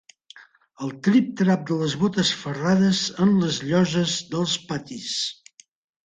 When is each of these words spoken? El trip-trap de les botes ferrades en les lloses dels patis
El 0.85 0.91
trip-trap 1.07 1.67
de 1.71 1.75
les 1.81 1.93
botes 2.03 2.31
ferrades 2.43 3.01
en 3.25 3.33
les 3.41 3.59
lloses 3.73 4.15
dels 4.31 4.55
patis 4.73 5.11